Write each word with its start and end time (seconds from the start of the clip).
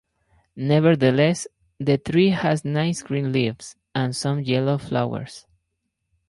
Nevertheless, 0.55 1.45
the 1.79 1.99
tree 1.99 2.29
has 2.29 2.65
nice 2.65 3.03
green 3.03 3.31
leaves, 3.31 3.75
and 3.93 4.15
some 4.15 4.39
yellow 4.41 4.79
flowers. 4.79 5.45